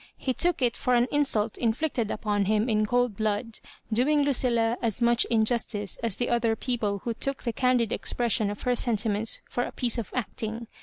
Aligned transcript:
He 0.17 0.33
took 0.33 0.63
it 0.63 0.75
for 0.75 0.95
an 0.95 1.07
insult 1.11 1.59
inflicted 1.59 2.09
upon 2.09 2.45
him 2.45 2.67
in 2.67 2.87
cold 2.87 3.15
blood, 3.15 3.59
doing 3.93 4.23
Lu 4.23 4.33
cilia 4.33 4.77
as 4.81 4.99
mach 4.99 5.25
injustice 5.25 5.97
as 6.01 6.17
the 6.17 6.27
other 6.29 6.55
people 6.55 7.01
who 7.03 7.13
took 7.13 7.43
the 7.43 7.53
candid 7.53 7.91
expression 7.91 8.49
of 8.49 8.63
her 8.63 8.75
sentiments 8.75 9.41
for 9.47 9.61
a 9.61 9.71
piece 9.71 9.99
of 9.99 10.09
acting. 10.15 10.65